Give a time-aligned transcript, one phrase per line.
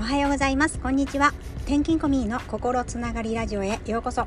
[0.00, 0.80] おはようございます。
[0.80, 1.34] こんにちは。
[1.66, 4.26] 転勤コミーの心つながりラジオへようこそ。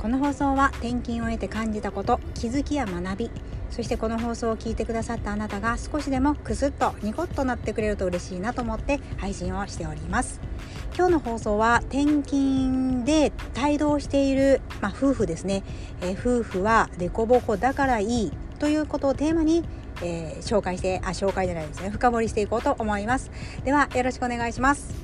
[0.00, 3.30] この放送は転勤を得て感じたこと気づきや学び
[3.70, 10.40] そしてこの放送を聞いてくださったあなたが少しでもクスッとニコッとなってくれると嬉しいなと思って配信をしております。
[10.96, 13.32] 今日の放送は転勤で
[13.64, 15.62] 帯同している、まあ、夫婦ですね、
[16.00, 19.62] えー、夫婦はデコボコだからいいということをテーマに
[20.04, 21.90] えー、紹介してあ紹介じゃないですね。
[21.90, 23.30] 深掘りしていこうと思います。
[23.64, 25.01] ではよろしくお願いします。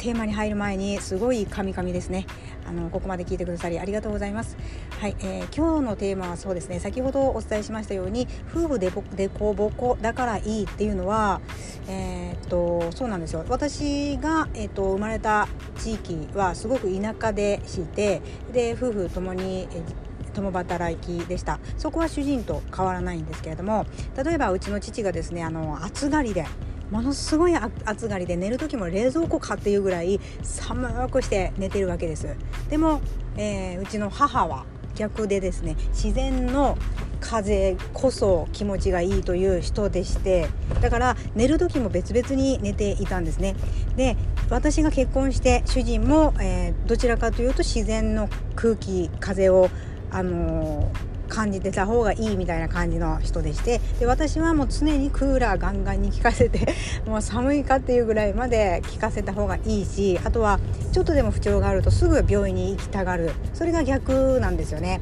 [0.00, 2.26] テーマに入る前にすごいカミカミですね。
[2.66, 4.56] あのここまで聞いてくださりありがとうございます。
[4.98, 6.80] はい、えー、今日のテーマはそうですね。
[6.80, 11.42] 先ほどお伝えしましたように夫婦でぼでこぼこだからいいっていうのは
[11.86, 13.44] えー、っとそうなんですよ。
[13.48, 21.58] 私が、えー、っと生まれた地域はすごく田舎でしてで夫婦ともに、えー共働きでした。
[21.76, 23.84] そこは主人と変わらないんですけれども
[24.16, 26.46] 例えばうちの父がですねあの暑がりで
[26.90, 32.36] ものすごい暑がりで寝る時も冷蔵庫かっていうぐらい寒くして寝てるわけです。
[32.68, 33.00] でも、
[33.36, 34.64] えー、うちの母は
[34.96, 36.76] 逆でですね自然の
[37.20, 40.48] 風こそ気持ちがいいという人でして
[40.80, 43.54] だから寝る時も別々に寝ていたんですね
[43.96, 44.16] で
[44.48, 49.68] 私が結婚して主人も、えー、どちらかというと自然の空気風を
[50.10, 56.74] あのー感じてた方がいいみたいな感じの人でしてで私はもう常にクーラーガンガンに効かせて
[57.06, 60.60] もう寒いかっていうぐらいまで効かせた方がいいしあとは
[60.92, 65.00] ちょっとでも不調があるとすぐ病院に行きたがるそれが逆なんですよね。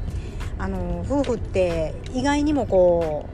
[0.57, 3.25] あの夫婦って意外にもこ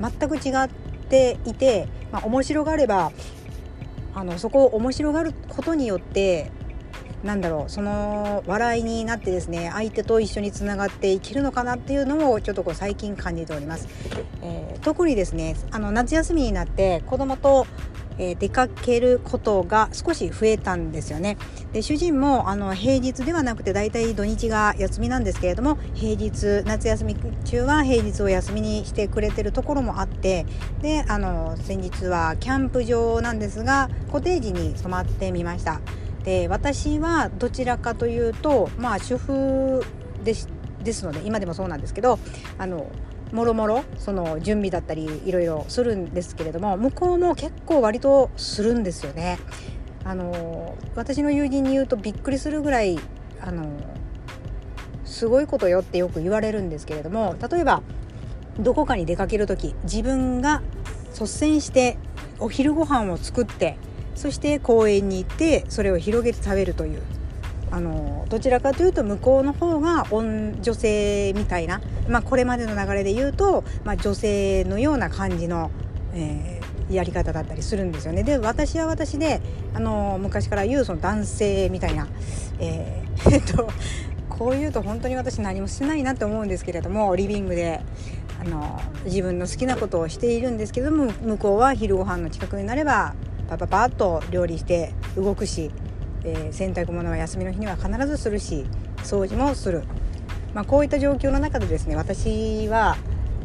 [0.00, 0.68] う全く違っ
[1.08, 3.10] ていて、まあ、面白がれば
[4.14, 6.52] あのそこを面白がることによって
[7.22, 13.88] なんだろうその笑いになってですね相手と一緒につながっていけるのかなっていうのをちょっとこう最近感じております、
[14.42, 17.66] えー、特にですねあの夏休みになって子供と
[18.18, 21.36] えー、出かけることが少し増えたんですよね。
[21.72, 30.46] で主人もあの平日ではなくてだいたい土日が休みなんですけれども平日夏休み中は平日を休みにしてくれてるところもあって
[30.82, 35.80] であの先日はキャンプ場なんですがコテージに泊まってみました。
[36.24, 39.84] で私はどちらかというとまあ主婦
[40.22, 40.48] です
[40.82, 42.18] ですので今でもそうなんですけど
[42.58, 42.90] あの
[43.32, 49.38] もろもろその準備だったりいろいろするんですけれども向こうも結構割とするんですよね。
[50.04, 52.98] あの私の友人に言うとびっくりするぐらい
[53.40, 53.64] あの
[55.04, 57.82] すごいことよってよく言われるんですけれども例えば
[58.58, 60.60] どこかに出かける時自分が
[61.12, 61.98] 率先して
[62.40, 63.78] お昼ご飯を作って
[64.14, 67.02] そして公園に行ってそれを広げて食べるという
[67.72, 75.70] あのどちらかというと向こうの方が女性みたいな、まあ、これまでの流れで言うと、まあ、女性のような感じの、
[76.12, 78.24] えー、やり方だったりするんですよね。
[78.24, 79.40] で私は私で
[79.72, 82.08] あの昔から言うその男性みたいな、
[82.58, 83.66] えー、 えっと
[84.28, 87.80] こう言うと本当に私何もしてないなって思うんですけれどもリビングで
[88.38, 93.14] あの自分の好きなことをしているんですけども向こうは昼ご飯の近くになれば
[93.52, 95.70] パパパッと料理して動くし、
[96.24, 98.64] えー、洗濯物は休みの日には必ずするし
[98.98, 99.82] 掃除もする、
[100.54, 102.96] まあ、こういった状況の中でですね私は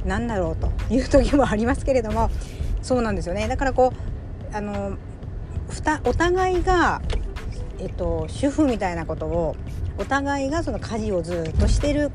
[0.05, 2.29] 何だろうという時もありますけれども
[2.81, 3.47] そうなんですよね。
[3.49, 3.91] だからこ
[4.51, 4.97] うあの
[6.05, 7.01] お互いが、
[7.79, 9.55] えっと、主婦みたいなことを
[9.97, 12.11] お互いがその家事をずっとしてる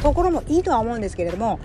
[0.00, 1.58] ところもいいとは思うんですけれども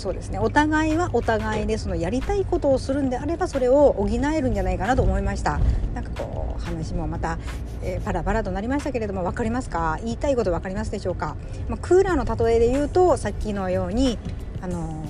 [0.00, 0.38] そうですね。
[0.38, 5.60] お互いはお互いでそのやりたいことをするんであればそれを補えるんじゃないかなと思いました。
[5.94, 7.38] なんかこう話もまた、
[7.82, 9.98] えー、パラパラとなりましたけれども分かりますか？
[10.02, 11.36] 言いたいこと分かりますでしょうか、
[11.68, 14.18] まあ、クーラーの例えで言うとさっきのように
[14.62, 15.04] あの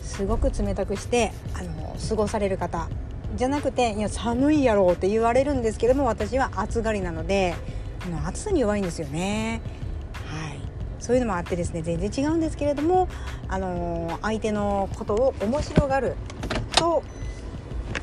[0.00, 2.88] ー、すごく冷たくしてあのー、過ごされる方
[3.34, 7.54] じゃなくていや寒いやろうって言われるんですけども私は暑がりなので
[8.06, 9.60] あの暑さに弱いんですよね。
[10.14, 10.65] はい。
[10.98, 13.08] そういうのもあってですね全然違うんですけれども、
[13.48, 16.14] あのー、相手のことを面白がる
[16.76, 17.02] と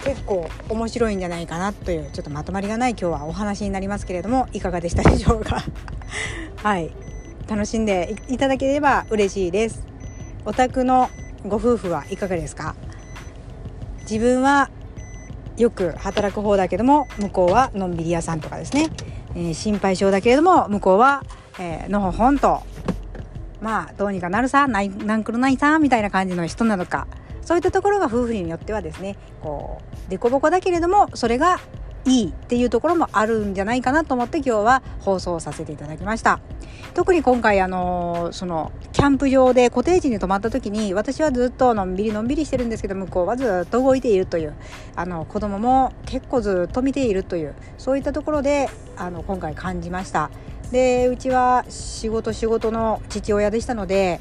[0.03, 5.63] 結構面白いんじゃないかなというちょっとまとまりがない今日はお話になりますけれどもいかがでしたでしょうか？
[6.63, 6.91] はい。
[7.47, 9.85] 楽しんでいただければ嬉しいです。
[10.45, 11.09] お宅の
[11.45, 12.75] ご夫婦はいかがですか？
[14.09, 14.69] 自分は
[15.57, 18.89] よく働く方だけども向こうはのんびり屋さんとかですね、
[19.35, 21.23] えー、心配性だけれども向こうは、
[21.59, 22.61] えー、のほほんと
[23.63, 27.07] まあどうにかなるさないなんくるないさみたいな感じの人なのか。
[27.41, 31.59] そういったところが夫婦によってはですねこう凸凹だけれどもそれが
[32.05, 36.39] いいっていうところもあるんじゃないかなと思って今日は放送させていただきました。
[36.93, 44.53] 特に今回あのそのキャンプ場でコテージに泊まった時に私はずっとのんびりのんびりしてるんですけど向こうはずっと動いているという
[44.95, 50.29] あの子供も結構ずっと見ているというそういったところであの今回感じました。
[50.71, 54.19] でうちは仕事仕事の父親でしたので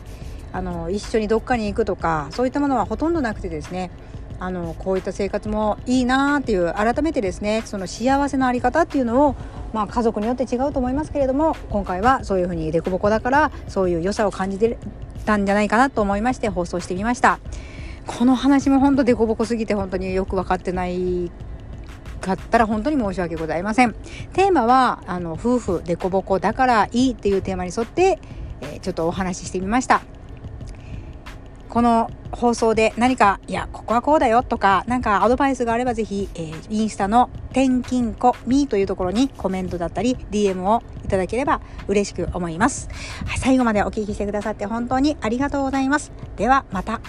[0.53, 3.91] あの一緒にどっかに行くとかそういったものはほとんどなくてですね
[4.39, 9.37] あのこういった生活もいいなっていう改めてですねその幸せの在り方っていうのを、
[9.73, 14.79] まあ、家族によって違うと思いますけれども今回はそういうふうに凸凹だからそういう良さを感じて
[15.25, 17.39] たんじゃないかなと思いまして放送してみました。
[18.07, 21.31] この話も本当凸凹すぎて本当によく分かってない
[22.23, 23.93] かったら本当に申し訳ございません
[24.33, 28.19] テーマはあの夫婦凸凹だからいいっていうテーマに沿って、
[28.63, 30.03] えー、ちょっとお話ししてみました
[31.69, 42.91] この放送で何か、いや、ここはこうだよとか、なんかアドバイスがあればぜひ、えー、インスタの転勤子みというところにコメントだったり、DM をいただければ嬉しく思います。
[43.27, 46.13] はい、最後までお聞きしてくださって本当にありがとうございます。
[46.37, 47.01] ではまた。